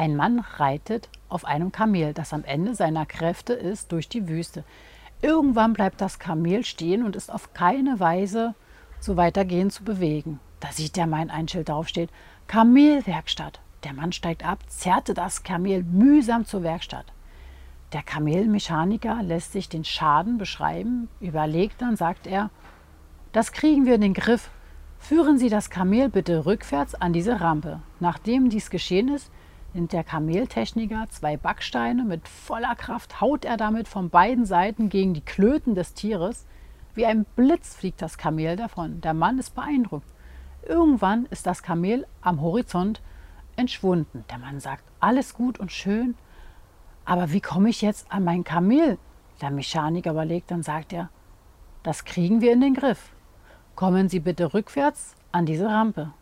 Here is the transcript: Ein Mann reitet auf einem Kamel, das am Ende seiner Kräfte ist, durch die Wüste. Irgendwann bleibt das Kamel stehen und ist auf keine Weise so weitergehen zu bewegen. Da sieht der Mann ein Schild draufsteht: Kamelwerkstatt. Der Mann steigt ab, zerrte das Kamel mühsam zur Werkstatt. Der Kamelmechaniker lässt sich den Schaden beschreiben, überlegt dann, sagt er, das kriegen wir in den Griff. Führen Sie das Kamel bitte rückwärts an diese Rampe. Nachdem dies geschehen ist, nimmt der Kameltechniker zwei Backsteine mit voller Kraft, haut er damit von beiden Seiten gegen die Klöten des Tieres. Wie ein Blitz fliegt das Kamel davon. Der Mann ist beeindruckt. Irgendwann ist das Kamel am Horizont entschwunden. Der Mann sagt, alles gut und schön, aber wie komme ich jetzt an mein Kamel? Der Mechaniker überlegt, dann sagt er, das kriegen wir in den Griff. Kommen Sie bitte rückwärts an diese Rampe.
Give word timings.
Ein 0.00 0.16
Mann 0.16 0.38
reitet 0.56 1.10
auf 1.28 1.44
einem 1.44 1.72
Kamel, 1.72 2.14
das 2.14 2.32
am 2.32 2.42
Ende 2.44 2.74
seiner 2.74 3.04
Kräfte 3.04 3.52
ist, 3.52 3.92
durch 3.92 4.08
die 4.08 4.28
Wüste. 4.28 4.64
Irgendwann 5.20 5.74
bleibt 5.74 6.00
das 6.00 6.18
Kamel 6.18 6.64
stehen 6.64 7.04
und 7.04 7.16
ist 7.16 7.30
auf 7.30 7.52
keine 7.52 8.00
Weise 8.00 8.54
so 8.98 9.18
weitergehen 9.18 9.68
zu 9.68 9.84
bewegen. 9.84 10.40
Da 10.58 10.72
sieht 10.72 10.96
der 10.96 11.06
Mann 11.06 11.28
ein 11.28 11.48
Schild 11.48 11.68
draufsteht: 11.68 12.08
Kamelwerkstatt. 12.46 13.60
Der 13.84 13.92
Mann 13.92 14.12
steigt 14.12 14.42
ab, 14.42 14.60
zerrte 14.68 15.12
das 15.12 15.42
Kamel 15.42 15.82
mühsam 15.82 16.46
zur 16.46 16.62
Werkstatt. 16.62 17.12
Der 17.92 18.02
Kamelmechaniker 18.02 19.22
lässt 19.22 19.52
sich 19.52 19.68
den 19.68 19.84
Schaden 19.84 20.38
beschreiben, 20.38 21.10
überlegt 21.20 21.82
dann, 21.82 21.96
sagt 21.96 22.26
er, 22.26 22.48
das 23.32 23.52
kriegen 23.52 23.84
wir 23.84 23.96
in 23.96 24.00
den 24.00 24.14
Griff. 24.14 24.48
Führen 24.98 25.36
Sie 25.36 25.50
das 25.50 25.68
Kamel 25.68 26.08
bitte 26.08 26.46
rückwärts 26.46 26.94
an 26.94 27.12
diese 27.12 27.42
Rampe. 27.42 27.82
Nachdem 28.00 28.48
dies 28.48 28.70
geschehen 28.70 29.08
ist, 29.08 29.30
nimmt 29.74 29.92
der 29.92 30.04
Kameltechniker 30.04 31.06
zwei 31.10 31.36
Backsteine 31.36 32.04
mit 32.04 32.28
voller 32.28 32.74
Kraft, 32.74 33.20
haut 33.20 33.44
er 33.44 33.56
damit 33.56 33.88
von 33.88 34.10
beiden 34.10 34.44
Seiten 34.44 34.88
gegen 34.88 35.14
die 35.14 35.20
Klöten 35.20 35.74
des 35.74 35.94
Tieres. 35.94 36.46
Wie 36.94 37.06
ein 37.06 37.24
Blitz 37.36 37.74
fliegt 37.74 38.02
das 38.02 38.18
Kamel 38.18 38.56
davon. 38.56 39.00
Der 39.00 39.14
Mann 39.14 39.38
ist 39.38 39.54
beeindruckt. 39.54 40.08
Irgendwann 40.66 41.26
ist 41.26 41.46
das 41.46 41.62
Kamel 41.62 42.06
am 42.20 42.40
Horizont 42.40 43.00
entschwunden. 43.56 44.24
Der 44.30 44.38
Mann 44.38 44.60
sagt, 44.60 44.84
alles 45.00 45.34
gut 45.34 45.58
und 45.58 45.72
schön, 45.72 46.14
aber 47.04 47.32
wie 47.32 47.40
komme 47.40 47.68
ich 47.68 47.82
jetzt 47.82 48.10
an 48.12 48.24
mein 48.24 48.44
Kamel? 48.44 48.98
Der 49.40 49.50
Mechaniker 49.50 50.12
überlegt, 50.12 50.50
dann 50.50 50.62
sagt 50.62 50.92
er, 50.92 51.08
das 51.82 52.04
kriegen 52.04 52.40
wir 52.40 52.52
in 52.52 52.60
den 52.60 52.74
Griff. 52.74 53.10
Kommen 53.74 54.08
Sie 54.08 54.20
bitte 54.20 54.52
rückwärts 54.52 55.14
an 55.32 55.46
diese 55.46 55.66
Rampe. 55.66 56.12